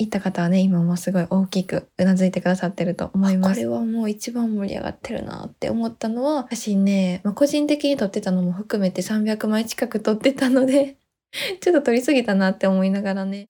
[0.00, 3.56] 行った方はね、今もすごい大きくうなずいてくださってると思います。
[3.56, 10.96] これはもう一番盛り上がってるなって思ったのは、私ね、まあ、個人的に撮ってたのも含めて300枚近く撮ってたので
[11.60, 13.48] ちょっと撮りすぎたなって思いながらね。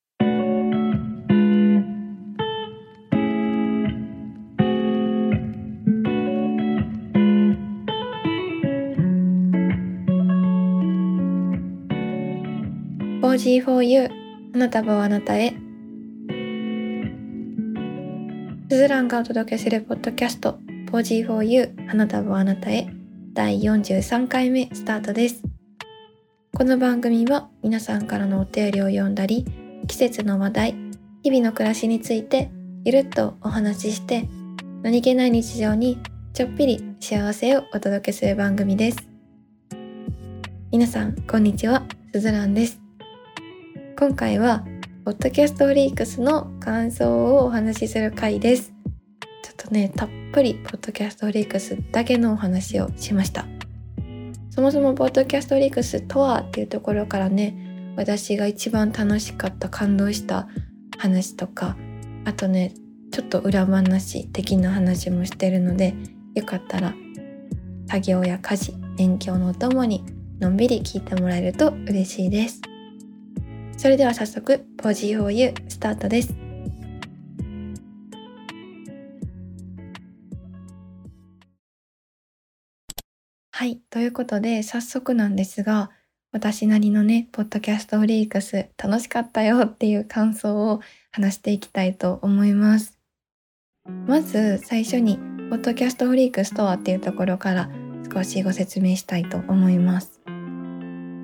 [13.22, 14.10] 4G4U
[14.52, 15.69] 花束をあなたへ
[18.70, 20.60] スズランがお届けするポッドキャスト
[20.92, 22.88] 4G4U 花束をあなたへ。
[23.32, 25.42] 第43回目スタートです。
[26.56, 29.44] この番組は皆さんからのお便りを読んだり
[29.88, 30.76] 季節の話題
[31.24, 32.52] 日々の暮らしについて
[32.84, 34.28] ゆるっとお話しして
[34.82, 35.98] 何気ない日常に
[36.32, 38.98] ちょっぴり幸せをお届けする番組です。
[40.70, 41.82] 皆さんこんにちは。
[42.12, 42.80] すずらんです。
[43.98, 44.64] 今回は
[45.10, 48.72] ポッドキャストリークスの感想をお話しする回です。
[49.42, 53.44] ちょっとねたっぷりポッドキャストリークスだけのお話をしました。
[54.50, 60.46] そもそもポッドキャストリークスとはっていうところからね私が一番楽しかった感動した
[60.96, 61.76] 話とか
[62.24, 62.72] あとね
[63.10, 65.92] ちょっと裏話的な話もしてるので
[66.36, 66.94] よかったら
[67.88, 70.04] 作業や家事勉強のお供に
[70.38, 72.60] のんびり聞いてもらえると嬉しいです。
[73.80, 76.34] それでは早速、ポジ 4U スタートです。
[83.50, 85.90] はい、ということで早速なんですが、
[86.30, 92.98] 私なりのね、ポッドキャストフリークス楽しかったよっていう感想を話していきたいと思います。
[94.06, 95.16] まず最初に、
[95.48, 97.70] ポッドキャストフリークスとはっていうところから
[98.12, 100.20] 少しご説明したいと思います。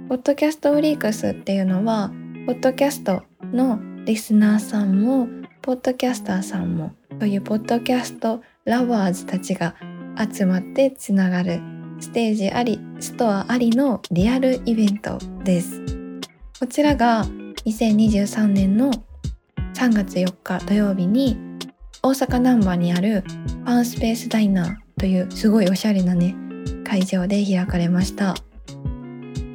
[0.09, 2.15] ポッドキャストフリークスっていうのは、
[2.47, 5.27] ポッドキャストのリスナーさんも
[5.63, 9.75] ポッドキャスターさんもそういうポッドキャストラバーズたちが
[10.33, 11.61] 集まってつながる
[11.99, 15.83] ステージありストアありのリアルイベントです。
[16.61, 17.25] こちらが
[17.65, 18.93] 2023年の
[19.75, 21.37] 3月4日土曜日に
[22.01, 26.37] 大阪難波にあるファンスペースダイナーというすごいおしゃれなね
[26.85, 28.37] 会場で開かれました。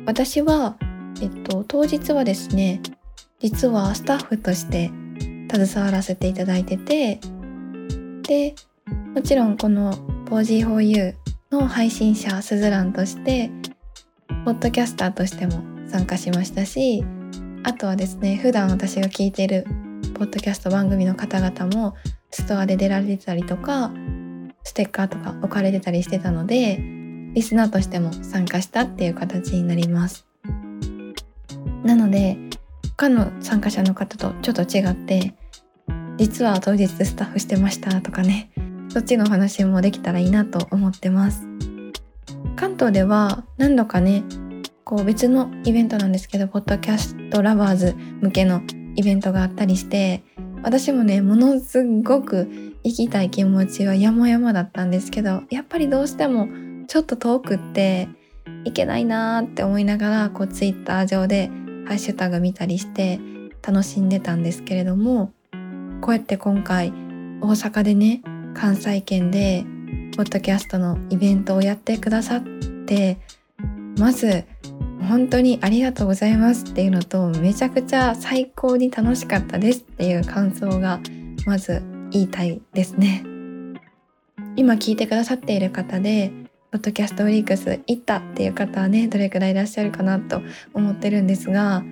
[0.05, 0.75] 私は
[1.21, 2.81] えっと、当日はですね
[3.39, 4.91] 実はスタッフとして
[5.51, 7.19] 携わらせていただいてて
[8.23, 8.55] で
[9.13, 9.93] もちろんこの
[10.29, 11.15] 4G4U
[11.51, 13.51] の配信者スズランとして
[14.45, 17.03] ポッドキャスターとしても参加しましたし
[17.63, 19.65] あとはですね普段私が聞いてる
[20.15, 21.95] ポッドキャスト番組の方々も
[22.31, 23.91] ストアで出られてたりとか
[24.63, 26.77] ステッカーとか置かれてたりしてたので
[27.33, 30.30] リスナーとしても参加したっていう形になります。
[31.83, 32.37] なので
[32.97, 35.33] 他の参加者の方とちょっと違って
[36.17, 38.51] 実は当日スタッフしてましたとかね
[38.89, 41.47] そっちのお話もできたらいいなと思ってます。
[42.55, 44.23] 関東では何度かね
[44.83, 48.61] こう別のイベントなんですけどポッドキャストラバーズ向けの
[48.95, 50.23] イベントがあったりして
[50.61, 52.49] 私もねものすごく
[52.83, 56.49] 行きたい気持ちは山々だったんですけどやっぱりどうしても
[56.87, 58.09] ちょっと遠くって
[58.65, 61.49] 行けないなーって思いながらこうツイッター上で
[61.91, 63.19] ハッシュタグ見たりして
[63.61, 65.33] 楽しんでたんですけれども
[65.99, 66.93] こうやって今回
[67.41, 68.21] 大阪でね
[68.53, 69.65] 関西圏で
[70.15, 72.43] ポッドキャストのイベントをやってくださっ
[72.85, 73.17] て
[73.97, 74.45] まず
[75.01, 81.01] 本当にありがとうございますっていうのとめちゃくちゃ最高に楽しかったですっていう感想が
[81.45, 83.25] まず言いたいですね。
[84.55, 86.31] 今聞いてくださっている方で
[86.71, 90.41] ポッドキャストウィークス行ったっていう方はねどれくらいいらっしゃるかなと
[90.73, 91.83] 思ってるんですが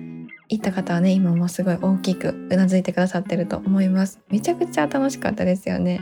[0.48, 4.20] 行った方はね今もすごい大きくうなずいてくださってると思います。
[4.30, 6.00] めちゃくちゃ楽しかったですよね。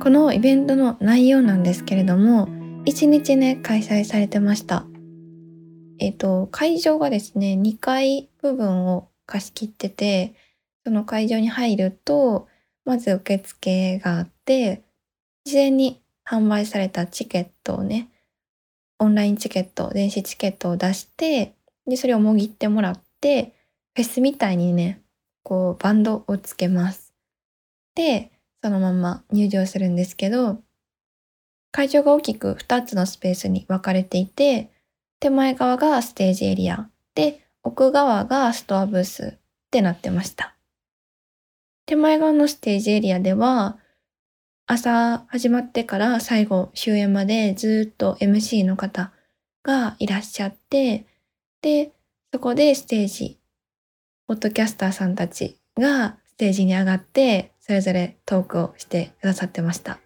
[0.00, 2.48] このイベントの内容なんですけれども
[2.86, 4.84] 1日ね開催されてました。
[6.00, 10.34] えっ、ー、と会場がですね2階部分を貸し切ってて
[10.84, 12.48] その会場に入ると
[12.84, 14.82] まず受付があって
[15.44, 18.08] 事前に販売されたチケットをね、
[18.98, 21.54] オンラインチケット、電子チケットを出して、
[21.86, 23.52] で、それをもぎってもらって、
[23.94, 25.02] フェスみたいにね、
[25.42, 27.14] こう、バンドをつけます。
[27.94, 28.30] で、
[28.62, 30.58] そのまま入場するんですけど、
[31.70, 34.70] 会場が大きく2つのスペースに分かれていて、
[35.20, 39.38] 手前側がステージエリアで、奥側がストアブースっ
[39.70, 40.54] てなってました。
[41.86, 43.78] 手前側のステージエリアでは、
[44.66, 49.12] 朝始まってから最後終演までずっと MC の方
[49.62, 51.06] がいらっしゃって、
[51.60, 51.92] で、
[52.32, 53.38] そこでステージ、
[54.26, 60.00] ポッドキャスターさんたちがステージに上がってそれぞれトークをしてくださってました。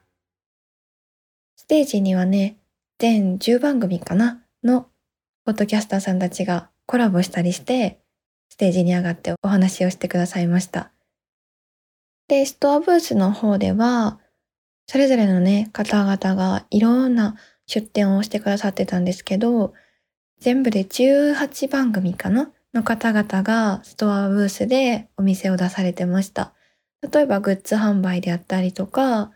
[1.55, 2.57] ステージにはね、
[2.99, 4.89] 全10番組かなの
[5.45, 8.01] ポッドキャスターさんたちがコラボしたりして、
[8.49, 10.91] ステージに上がってお話をしてくださいました。
[12.27, 14.19] で、ストアブースの方では、
[14.91, 17.37] それぞれのね、方々がいろんな
[17.67, 19.75] 出展をしてくださってたんですけど、
[20.41, 22.51] 全部で18番組かな？
[22.73, 26.55] の方々がストアブースでお店を出されてました。
[27.13, 29.31] 例えばグッズ販売であったりとか、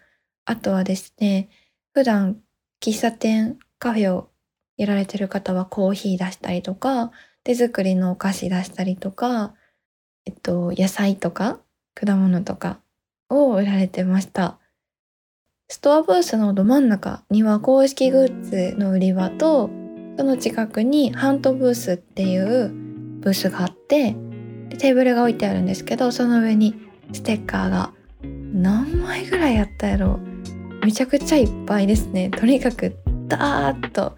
[0.46, 1.48] あとはですね、
[1.92, 2.38] 普段
[2.80, 4.30] 喫茶店、カフェを
[4.78, 7.12] やられてる方はコーヒー出したりとか、
[7.44, 9.54] 手作りのお菓子出したりとか、
[10.24, 11.60] えっと、野菜とか
[11.94, 12.80] 果物とか
[13.28, 14.58] を売られてました。
[15.72, 19.70] ストアブースのど真ん中には公式グッズの売り場と、
[20.18, 22.68] その近くにハントブースっていう
[23.22, 24.14] ブースがあって、
[24.68, 26.74] でテーブルが置いてあるんですけど、その上に
[27.14, 27.90] ステッカーが
[28.52, 30.20] 何枚ぐらいあったやろ
[30.84, 32.28] めちゃくちゃいっぱいですね。
[32.28, 32.94] とにかく
[33.26, 34.14] ダーッと。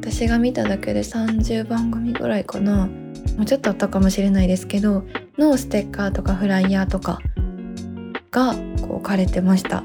[0.00, 2.86] 私が見ただけで30番組ぐらいかな。
[2.86, 5.04] もうちょっとあったかもしれないですけど
[5.36, 7.18] のステッカーとかフライヤーとか
[8.30, 9.84] がこう置かれてました。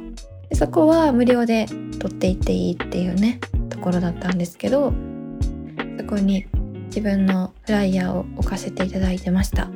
[0.49, 1.67] でそこは無料で
[1.99, 4.93] 取っていっていいっていうねところだったんですけど
[5.97, 6.47] そこに
[6.87, 9.69] 自分のフライヤーを置かせていただいてました。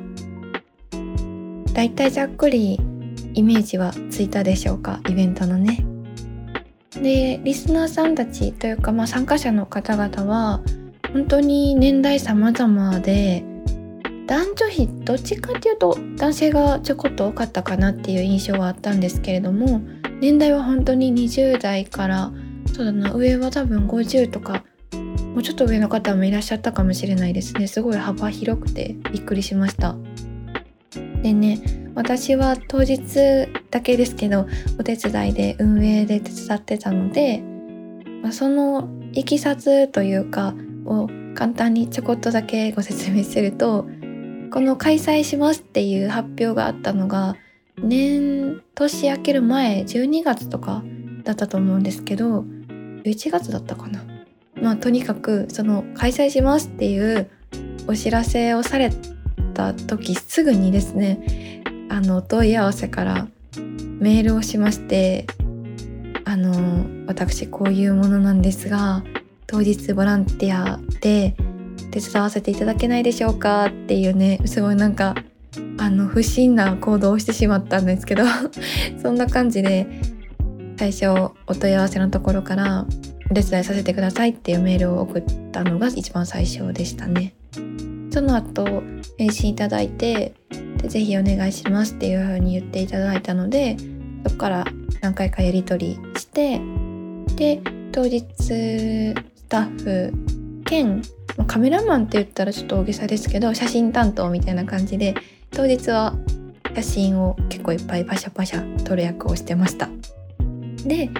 [1.72, 2.80] だいたいざっくり
[3.34, 5.84] イメージはついたでしょうかイベントのね。
[7.02, 10.60] でリスナーさんたちというか、まあ、参加者の方々は
[11.12, 13.44] 本当に年代様々で
[14.26, 19.80] 男女比どっちかっていうと男性がちょこっと多かったかなっていう印象はあったんですけれども
[20.20, 22.32] 年代は本当に20代から
[22.72, 27.66] そうだな上は多分50とかもうちょっと上の方もいらっしゃったかもしれないですね。
[27.66, 29.96] すごい幅広くてびっくりしました。
[31.22, 31.60] でね
[31.94, 34.46] 私は当日だけですけど
[34.78, 37.42] お手伝いで運営で手伝ってたので、
[38.22, 43.86] まあ、そのいきさつというかを簡単にちょこっとだけご説明すると
[44.52, 47.36] この開催しますっていう発表があったのが
[47.78, 50.82] 年年明ける前12月とか
[51.24, 52.44] だったと思うんですけど
[53.04, 54.02] 11月だったかな。
[54.60, 57.28] まあとにかくその開催しますっていう
[57.86, 58.90] お知らせをされ
[59.52, 63.28] た時すぐにですねあのお問い合わせから
[63.98, 65.26] メールをしまして
[66.24, 69.04] あの私こういうものなんですが
[69.46, 71.36] 当日ボランティアで
[71.90, 75.14] 手伝わせていただけないでしょうかっていうねすごいなんか
[75.84, 78.24] あの不審な行動をしてしまったんですけど
[79.02, 79.86] そんな感じで
[80.78, 81.10] 最初
[81.46, 82.86] お問い合わせのところから
[83.30, 87.34] お手伝いさせてくださいっていうメールを送ったのが一番最初でしたね。
[88.10, 88.82] その後
[89.18, 90.32] 返信いただいて
[90.80, 93.76] でぜひお願いしますっていう風に言っていただいたので
[94.24, 94.64] そこから
[95.02, 96.60] 何回かやり取りして
[97.36, 97.60] で
[97.92, 99.14] 当日ス
[99.48, 100.12] タッフ
[100.64, 101.02] 兼
[101.46, 105.14] カメラマンって言ったらちょっと大げさですけど写真担当みたいな感じで
[105.50, 106.14] 当日は
[106.74, 109.88] 写真を結構いっぱいパシャパシャ撮る役をしてました。
[110.86, 111.10] で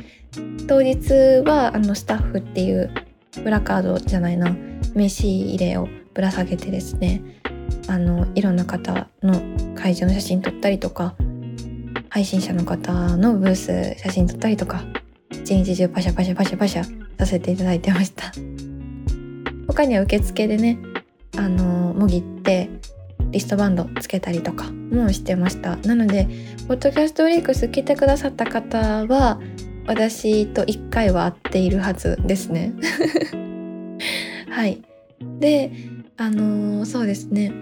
[0.67, 1.11] 当日
[1.45, 2.91] はあのスタッフっていう
[3.33, 4.51] プラカードじゃないな
[4.95, 7.23] 名刺入れをぶら下げてですね
[7.89, 9.41] あのいろんな方の
[9.75, 11.15] 会場の写真撮ったりとか
[12.09, 14.85] 配信者の方のブース写真撮ったりとか
[15.31, 16.85] 一日中パシャパシャパシャパシャ
[17.19, 18.33] させていただいてました。
[19.67, 20.79] 他には受付でね
[21.37, 22.71] あのもぎって
[23.31, 25.77] リストバンドつけたりとかもしてました。
[25.79, 26.29] なので
[26.69, 29.41] ポッドキャストウィークス来てくださった方は
[29.87, 32.73] 私と1回は会っているはずですね。
[34.51, 34.83] はい。
[35.41, 35.73] で
[36.17, 37.53] あのーそうですね。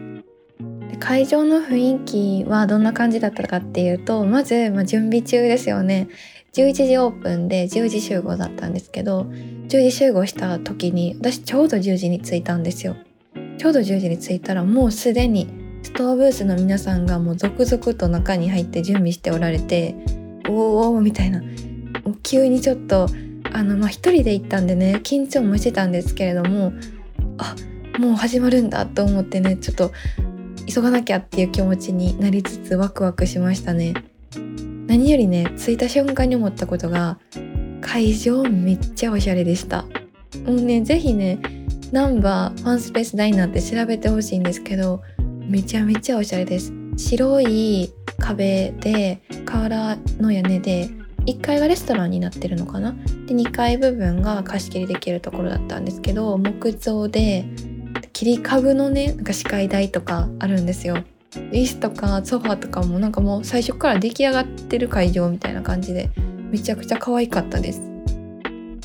[0.99, 6.09] 会場の雰囲気はどんな感じだったかっていうとまず、まあ、準備中ですよね。
[6.53, 9.27] 11時オープンで10時集合だったんですけど
[9.73, 12.95] 10時集合した時に私ちょうど10時に着いたんですよ。
[13.57, 15.49] ちょうど10時に着いたらもうすでに
[15.83, 19.95] ストアブースの皆さんがもう続々と中に入って準備しておられて
[20.47, 21.43] おーおーみたいな。
[22.23, 23.07] 急にちょっと
[23.51, 26.75] あのまあ一人で行ったんでね緊張もしてたんですけれども
[27.39, 27.57] あ
[27.99, 29.91] もう始まるんだと思ってねちょっと
[30.67, 33.95] 急がなきゃっていう気持ちになりつつワクワクしましたね。
[34.87, 37.19] 何よりね着いた瞬間に思ったことが
[37.83, 39.83] 会場めっちゃおしゃれでした。
[40.47, 41.39] もうねぜひね
[41.93, 45.03] ナンバーファンスペースダイナーって調べてほしいんですけど
[45.47, 46.73] めちゃめちゃおしゃれです。
[46.97, 50.89] 白い壁で瓦の屋根で
[51.27, 52.93] 1階がレストランになってるのかな？
[53.27, 57.45] で2階部分が貸し切りできるところだったんですけど木造で
[58.13, 60.97] 切り株のねなんか視界台とかあるんですよ。
[61.51, 66.11] 椅子とかソファーとかもなんかもう最初から出来上がってる会場みたいな感じで
[66.53, 67.93] めちゃくちゃ可愛かったです。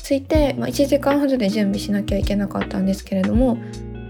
[0.08, 3.58] 着いて、まあ、1時間ほどで準備しなきゃいけなかったんですけれども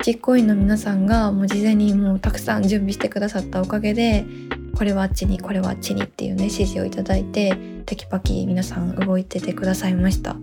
[0.07, 4.25] 実行委員の皆さんがもう事前にもうたくさん準備してくださったおかげで
[4.77, 10.37] これはあっちにこれはあっちにっていうね指示をいただいてテキパキ皆さん動いててくださいました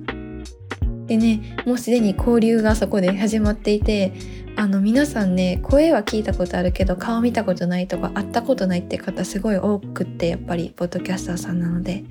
[1.08, 4.12] でねもうすでに交流がそこで始まっていて
[4.58, 12.04] あの皆さんね声は聞いたことあるけど顔見たことないとか会ったことないって方すごい多くってやっぱりポッドキャスターさんなので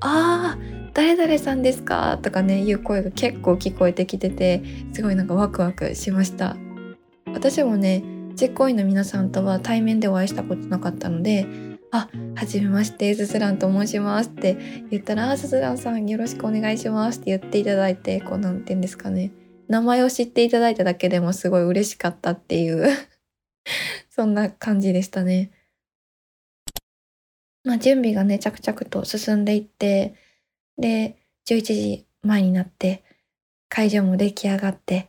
[0.00, 2.18] あー誰々さんですか？
[2.22, 4.62] とかねいう声が結構聞こえてきてて
[4.92, 6.56] すごいなんかワクワクしました。
[7.32, 8.02] 私もね
[8.40, 11.46] 実行委員の皆さんとは対面でお会いしたことなかったので
[11.92, 14.56] 「あはじめましてスズランと申します」って
[14.90, 19.32] 言ったら「スズランさんよろしくお願いします」って言っていただいてこうなんて言うんですかね。
[19.68, 22.86] 名前を知っていただいただけでもすごい嬉しかったっていう
[24.08, 25.50] そんな感じでしたね。
[27.66, 30.14] まあ準備がね着々と進んでいって
[30.78, 31.16] で
[31.48, 33.02] 11時前になって
[33.68, 35.08] 会場も出来上がって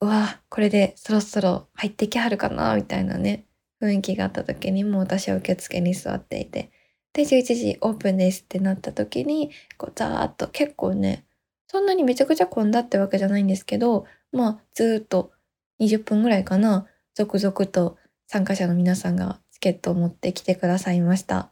[0.00, 3.44] うわこれでそろそろ入ってきはるかなみたいなね
[3.82, 6.70] 雰囲気があった時にもう私は受付に座っていて
[7.12, 11.26] で11時オープンですってなった時にこうザーッと結構ね
[11.66, 15.30] そんなにめちゃくちゃ混んだってわけじゃないんですけどまあずっと
[15.80, 21.51] 20分ぐらいかな続々と参加者の皆さんがチケットを持ってきてくださいました。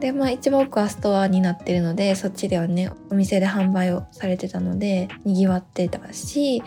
[0.00, 6.62] でまあ一番奥はストアになってるのでそっちではねお店で販売をされてたのでにぎわってたし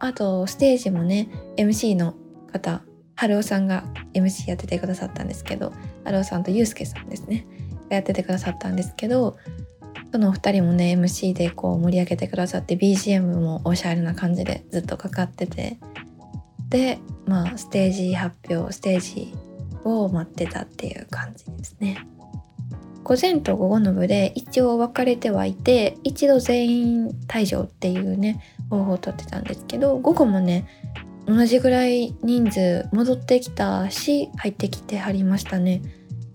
[0.00, 2.14] あとステージもね MC の
[2.52, 2.82] 方
[3.14, 3.84] 春雄さんが
[4.14, 5.72] MC やっててくださったんですけど
[6.04, 7.46] 春雄さんとゆうすけさんですね
[7.90, 9.36] やっててくださったんですけど
[10.12, 15.78] そのお二人もね MC でこう盛り上げてくださって BGM もおしゃれな感じでずっとかかってて
[16.68, 19.34] でまあステージ発表ステージ
[19.84, 22.06] を待ってたっていう感じですね。
[23.08, 28.38] 午前と午後の部で一応分かれてはいて一度全員退場っていうね
[28.68, 30.68] 方法をとってたんですけど午後もね
[31.26, 35.80] 同じぐらい人数戻ってきたし入ってきてはりましたね。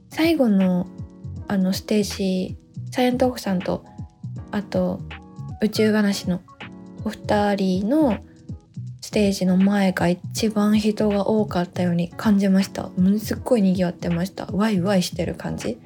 [0.09, 0.87] 最後の
[1.47, 2.57] あのステージ
[2.91, 3.85] サイエントークさんと
[4.49, 4.99] あと
[5.61, 6.41] 宇宙話の
[7.05, 8.17] お二人の
[9.01, 12.89] ステージの前が一番人が多かったように感じました。
[12.89, 14.47] ものすっごい賑わってました。
[14.47, 15.77] ワイワイしてる感じ。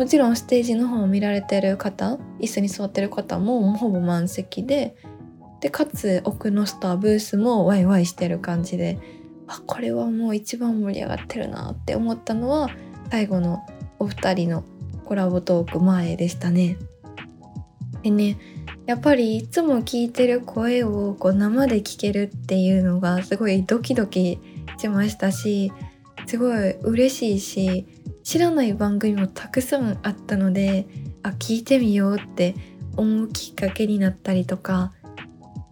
[0.00, 4.96] もちろんステージの方を見られてる方椅子に座ってる方もほぼ満席で
[5.60, 8.98] でかつ奥のスターブースもワイワイしてる感じで
[9.46, 12.70] あこれはもう一番盛り上がってるなって思ったのは
[13.10, 13.62] 最後の
[13.98, 14.64] お二人の
[15.04, 16.78] コラボトーク前でしたね。
[18.02, 18.38] でね
[18.86, 24.38] やっぱりいつも聞いてる声をこう生で聞けるっていうのがすごいドキドキ
[24.78, 25.70] しましたし
[26.24, 27.99] すごい嬉しいし
[28.30, 30.86] 知らない番組もたくさんあったので
[31.24, 32.54] あ聞いてみようって
[32.96, 34.92] 思うきっかけになったりとか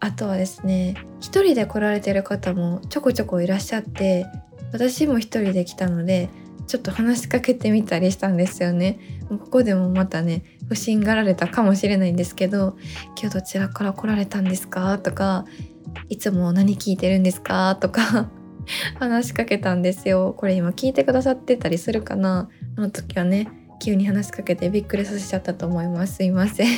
[0.01, 4.27] あとはですね一人で来られてる方もちょこちょこいらっしゃって
[4.73, 6.31] 私も一人で来たので
[6.67, 8.99] ちょっと話しかけてみたりしたんですよね
[9.29, 12.77] ここでもまたね不審がられたかもしれないんですけど
[13.17, 15.45] 「今日どちらから来られたんですか?」とか
[16.11, 18.33] 「いつも何聞いてるんですか?」とか
[18.99, 20.35] 話しかけたんですよ。
[20.37, 22.49] これ今聞いてくださってたりするかな？
[22.77, 23.49] あの時はね
[23.81, 26.17] 急に話しかけてびっくりさせちゃったと思います。
[26.17, 26.69] すいません。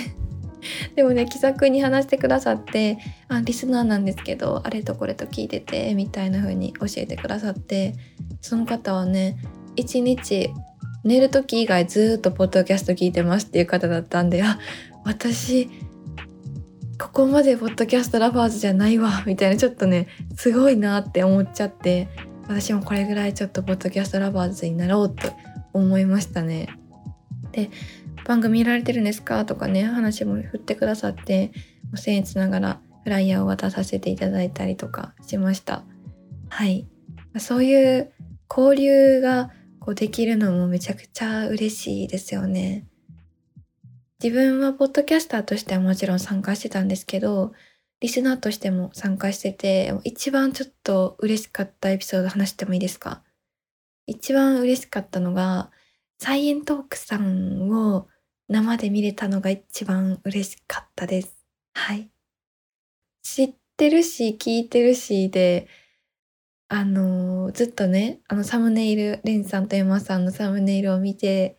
[0.94, 7.94] でもね気さくに話してくださってあリスナーなんですけどあれとこれと聞いててみたいな風に教えてくださって
[8.40, 9.37] その方はね
[9.76, 10.50] 一日
[11.04, 14.59] 寝る時以外ずっとポッドキャスト聞いてますっていう方だったんであ
[15.04, 15.70] 私
[17.00, 22.09] ここまでポッドキャストラバーズじゃないわみたいなちょっとねすごいなって思っちゃって
[22.47, 25.33] 私もこれぐらいちょっとポッドキャストラバーズになろうと
[25.73, 26.69] 思いましたね。
[27.52, 27.71] で
[28.26, 29.45] 番組見られてるんですか？
[29.47, 31.52] とかね話も振ってくださって
[31.95, 35.85] 僭越ながらフライヤーを渡させていただいたりとかしました。
[36.49, 36.87] はい
[37.38, 38.12] そういう
[38.49, 42.87] 交流がこうできるのもめちゃくちゃ嬉しいですよね。
[44.22, 47.54] 自分はポッドキャスターとしてはもちろん参加してたんですけど、
[48.00, 53.22] リスナーとしても参加してて、一番ちょっと嬉しかったエピソード話してもいいですか？
[54.06, 55.70] 一番嬉しかったのが、
[56.18, 58.08] サイエントークさんを
[58.48, 61.34] 生で見れたのが一番嬉しかったです。
[61.72, 62.10] はい。
[63.22, 65.66] 知ってるし、聞いてるしで、
[66.68, 71.58] あの、ずっとね、あのサムネイル、レンさんとエマさんのサムネイルを見て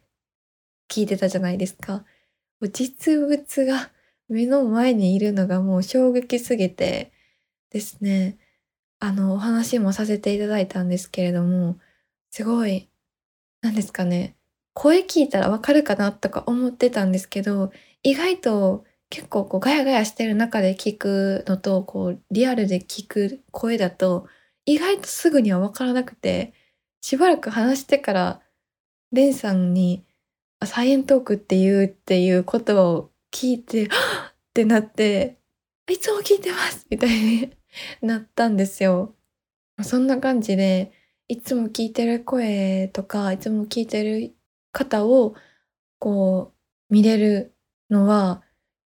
[0.89, 2.05] 聞いてたじゃないですか。
[2.69, 3.91] 実物が
[4.29, 7.11] 目の前にいるのがもう衝撃すぎて
[7.71, 8.37] ですね、
[8.99, 11.79] あの、お話もさせていただいたんですけれども、
[12.31, 12.89] すごい、
[13.61, 14.37] なんですかね、
[14.73, 17.71] 声聞いたらわかるかなとか思ってたんですけど、
[18.03, 24.27] 意外と結構こうガヤガヤしてる中で聞くのと、こうリアルで聞く声だと、
[24.65, 26.53] 意外とすぐにはわからなくて、
[27.01, 28.41] しばらく話してから、
[29.11, 30.05] レンさんに、
[30.65, 35.39] サイエントークって言うっていうことを聞いて、はっってなって、
[35.89, 37.53] いつも聞いてますみたいに
[38.01, 39.15] なったんですよ。
[39.81, 40.91] そんな感じで、
[41.29, 44.35] いつも聞いてる声とか、いつも聞いてる
[44.73, 45.35] 方を、
[45.99, 46.53] こ
[46.89, 47.55] う、見れる
[47.89, 48.43] のは、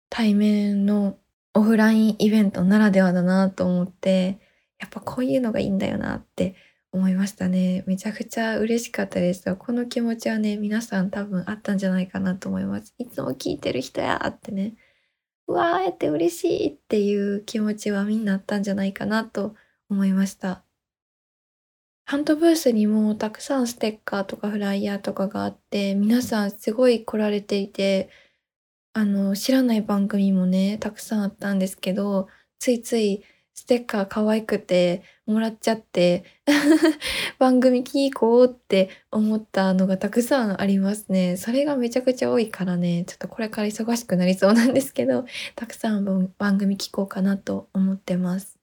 [0.09, 1.17] 対面の
[1.53, 4.39] オフラインイベントならではだなと思って、
[4.79, 6.55] やっぱこういうのがいいんだよなって
[6.93, 7.83] 思いましたね。
[7.87, 9.55] めちゃくちゃ嬉しかったです。
[9.55, 12.93] この気持ちはね、皆さん多分あったんじゃないかなと思います。
[12.99, 14.75] いつも聞いてる人やってね。
[15.47, 19.55] うわーって嬉しいっていう気持ちはみんなあったんじゃないかなと
[19.89, 20.63] 思いました。
[22.05, 28.09] ハントブースにもたくさんステッカーとかフライヤーとかがあって、皆さんすごい来られていて、
[28.93, 32.27] あの、知らない番組もね、たくさんあったんですけど、
[32.59, 33.23] ついつい
[33.55, 36.25] ステッカー可愛くてもらっちゃって
[37.39, 41.37] 番組聞こうって思ったのがたくさんありますね。
[41.37, 48.57] それがめちゃくちゃ多いからね、ちょっとこれから忙しくなりそうなんですけど、 たくさん番組聞こうかなと思ってます。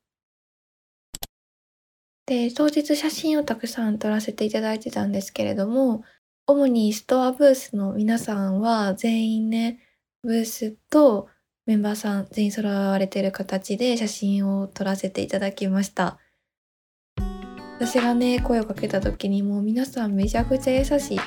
[2.27, 6.05] で、当日写真をたくさん撮らせていただいてたんですけれども、
[6.47, 9.81] 主にストアブースの皆さんは全員ね、
[10.23, 11.29] ブースと
[11.71, 16.19] メンバーさん全員揃われてる形で写真を撮らせていただきました。
[17.79, 21.21] 私がね、声をかけた時にもう皆さんめちゃくちゃ優しい。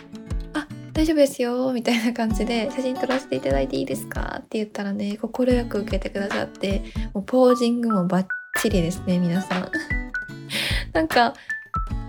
[0.54, 4.40] あ、大丈夫ですよ、みたいな感じで写真撮らせていただいていいですか？
[4.40, 6.84] って言ったらね、快く受けてくださって、
[7.14, 8.28] もうポージングもバッ
[8.60, 9.72] チリですね、皆さん。
[10.92, 11.36] なんか、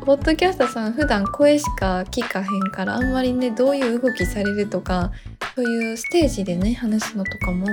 [0.04, 5.10] ポッドキャスターさん普段声しか聞かへんからあんまりねどういう動きされるとか
[5.56, 7.66] そういうステージでね話すのとかも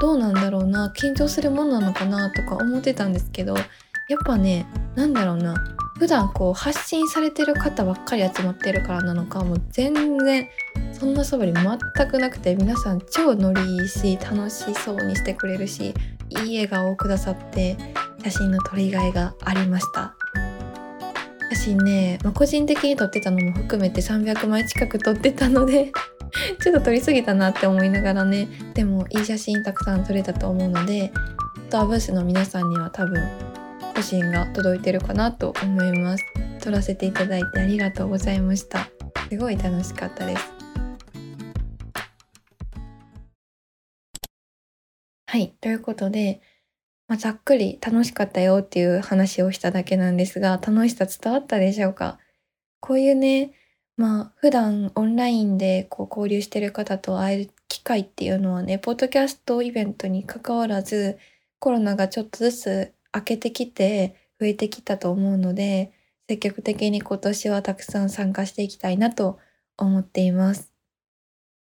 [0.00, 3.64] どうなんだろうな緊張するもんなのかなとか思ってたんですけどやっ
[4.26, 5.54] ぱねなんだろうな
[6.00, 10.48] 普段こう発信されてる方ばっかり集まってるからなのかもう全然
[10.92, 15.94] そんなそぶり全くなくて皆さん超ノリいいし楽しそうにしてくれるし
[16.44, 17.76] いい笑顔をくださって
[18.24, 20.17] 写真の撮りがいがありました。
[21.50, 25.92] 写真ね、まあ、個人的に撮ってたのも含めて300枚近く撮ってたので
[26.62, 31.10] ちょっと撮りすぎたなって思いながらねでもいい写真たくさん撮れたと思うので
[31.70, 33.22] トアブースの皆さんには多分
[33.96, 36.24] 写真が届いてるかなと思います。
[36.60, 38.88] 撮らせていただいてありがとうございました。
[39.28, 40.52] すごい楽しかったです。
[45.26, 46.40] はいということで、
[47.08, 52.18] まあ、ざっくり楽しかったよっていう話をしただけなんですが楽しさ伝わったでしょうか？
[52.80, 53.52] こういうね
[53.96, 61.18] まあ普段オンラインでこう交流してる方と会える機会っていうのはね、ポッドキャストイベントに関わらず
[61.58, 65.92] コロナがちょっとずつ明けてきて増えてきたと思うので、
[66.28, 69.38] 積極的に今年はたくさん参加していきたいなと
[69.76, 70.72] 思っています。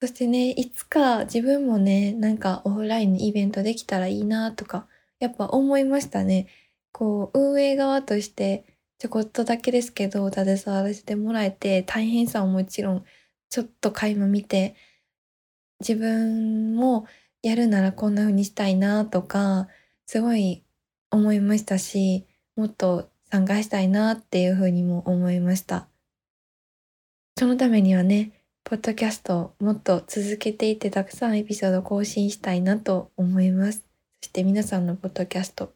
[0.01, 4.87] そしてね、いつか自分もね、なんかオフラインのイベントできたらいいなとか、
[5.25, 6.47] やっぱ思いましたね。
[6.93, 8.65] こう、運営側として
[8.99, 13.05] ちょこっとだけですけど携わらせてもらえて大変さはもちろん
[13.51, 14.77] ちょっと垣間見て
[15.81, 17.07] 自分も
[17.43, 19.69] やるならこんな風にしたいなとか
[20.07, 20.65] すごい
[21.11, 25.89] 思いましたしもっと参加したいなっていう風にも思いました
[27.39, 28.33] そのためにはね
[28.63, 33.85] ポッドキャストをもっと続けていってたくさんエピソード更新したいなと思います
[34.25, 35.75] そして皆さんのポッドキャスト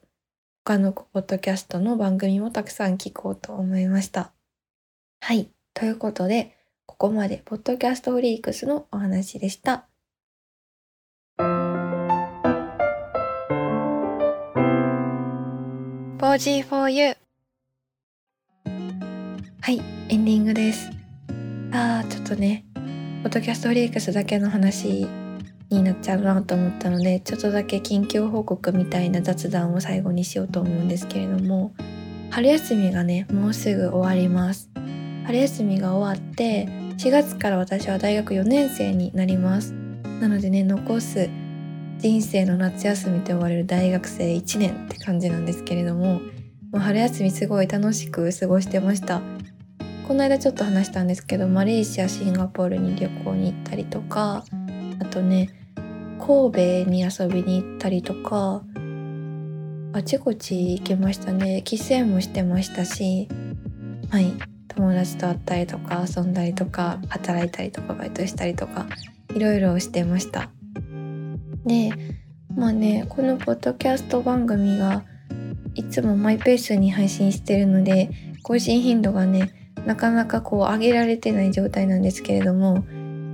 [0.65, 4.31] 他のポッドキャストの番組もたくさん聞こうと思いました。
[5.21, 5.51] はい。
[5.75, 6.57] ということで、
[6.87, 9.87] ここまでポッドキャストフリークスのお話でした。
[16.17, 17.15] 4G for you
[19.61, 20.89] はい、エンディングです。
[21.71, 22.65] あー、ちょっとね、
[23.21, 25.07] ポッドキャストフリークスだけの話
[25.69, 31.73] になっちゃうなと思ったのでちょっとだけ近況報告みたいな雑談を最後にしようと思うんですけれども
[32.31, 34.69] 春休みがねもうすぐ終わります。
[35.25, 36.65] 春休みが終わって
[36.97, 39.73] 4月から私は大学4年生になります。
[40.19, 41.29] なのでね残す
[41.97, 46.21] 人生の夏休みと呼ばれる大学生1年って感じなんですけれどもも
[46.73, 49.21] う春休みすごい楽しく過ごしてました。
[50.07, 54.43] この間ちょっと話したんですけどマレーシアシンガポールに旅行に行ったりとか
[54.99, 55.49] あとね
[56.29, 58.61] 神戸に遊びに行ったりとか
[59.93, 61.63] あちこち行きましたね。
[61.63, 63.27] 帰省もしてましたし
[64.11, 64.31] はい
[64.67, 68.85] 友達と会ったりとか遊んだりとか働いたりとかバイトしたりとか
[69.33, 70.51] いろいろしてました。
[71.65, 71.89] で
[72.55, 75.05] まあねこのポッドキャスト番組が
[75.73, 78.11] いつもマイペースに配信してるので
[78.43, 82.83] 更新頻度がねなかなかこう上げられてない状態なんですけれども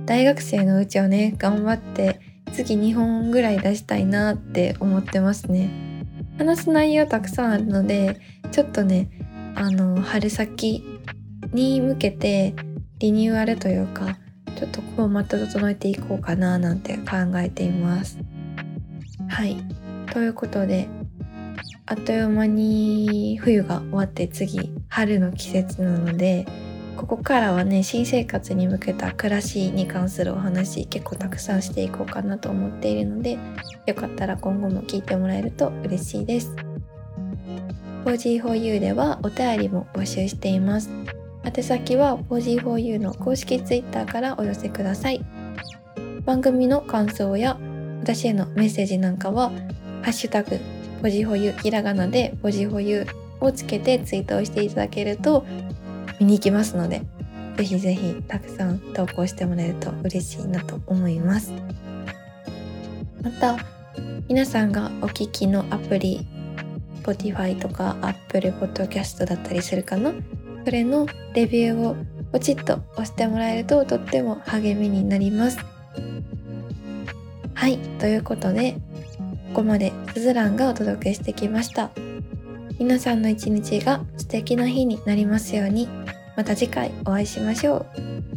[0.06, 5.70] 大学生のうちはね頑張って次2本ぐらい出したいなって思ってますね。
[6.38, 8.20] 話す内容たくさんあるので
[8.52, 9.08] ちょっとね
[9.54, 10.84] あの春先
[11.52, 12.54] に向けて
[12.98, 14.18] リニューアルというか
[14.58, 18.18] ちょっとフォーマット整えていこうかななんて考えています。
[19.28, 19.56] はい。
[20.12, 20.88] ということで
[21.86, 26.46] あっという間に冬が終わって次春の季節なので
[26.96, 33.38] ここからはね新生活に向けた暮らしに関するお話結構たくさんしていこうかなと思っているので
[33.86, 36.54] よかったら今後も聞いてもらえると嬉しいです。
[38.04, 40.90] 4G4U ではお便りも募集しています。
[41.44, 45.24] 宛先は 4G4U の公式 Twitter からお寄せください。
[46.24, 47.58] 番組の感想や
[48.00, 49.50] 私へのメッセージなんかは
[50.02, 50.58] 「ハッシュタグ
[51.02, 53.06] ポジホユひらがなでポジホユ
[53.40, 55.44] をつけてツイートをしていただけると
[56.20, 57.02] 見に行きますので
[57.56, 61.52] ぜひぜひたくさん投稿してもらえると嬉しいなと思います。
[63.22, 63.56] また
[64.28, 66.26] 皆さんがお聞きのアプリ
[67.02, 70.12] Spotify とか Apple Podcast だったりするかな？
[70.64, 71.96] それのレビューを
[72.32, 75.58] ポチッと押してもらえるととっても励みになります。
[77.54, 78.72] はいということで
[79.54, 81.90] ここまですずらんがお届けしてきました。
[82.78, 85.88] 皆さんの一日が素敵な日になりますように。
[86.36, 88.35] また次回お会いしましょう。